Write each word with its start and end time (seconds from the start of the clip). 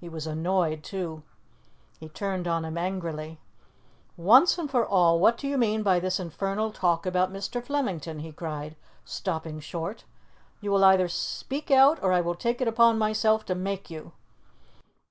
He 0.00 0.08
was 0.08 0.26
annoyed 0.26 0.82
too. 0.82 1.22
He 2.00 2.08
turned 2.08 2.48
on 2.48 2.64
him 2.64 2.78
angrily. 2.78 3.38
"Once 4.16 4.56
and 4.56 4.70
for 4.70 4.86
all, 4.86 5.20
what 5.20 5.36
do 5.36 5.46
you 5.46 5.58
mean 5.58 5.82
by 5.82 6.00
this 6.00 6.18
infernal 6.18 6.72
talk 6.72 7.04
about 7.04 7.30
Mr. 7.30 7.62
Flemington?" 7.62 8.20
he 8.20 8.32
cried, 8.32 8.74
stopping 9.04 9.60
short. 9.60 10.04
"You 10.62 10.70
will 10.72 10.82
either 10.84 11.08
speak 11.08 11.70
out, 11.70 12.02
or 12.02 12.14
I 12.14 12.22
will 12.22 12.34
take 12.34 12.62
it 12.62 12.68
upon 12.68 12.96
myself 12.96 13.44
to 13.44 13.54
make 13.54 13.90
you. 13.90 14.12